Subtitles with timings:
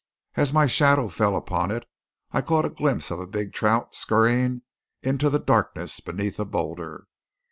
[0.33, 1.87] As my shadow fell upon it,
[2.31, 4.63] I caught a glimpse of a big trout scurrying
[5.03, 7.05] into the darkness beneath a boulder.